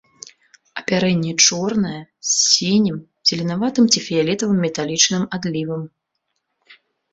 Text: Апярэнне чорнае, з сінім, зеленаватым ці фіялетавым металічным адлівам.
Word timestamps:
Апярэнне 0.79 1.33
чорнае, 1.47 1.99
з 2.29 2.31
сінім, 2.53 2.97
зеленаватым 3.33 3.85
ці 3.93 3.99
фіялетавым 4.07 4.57
металічным 4.65 5.23
адлівам. 5.39 5.87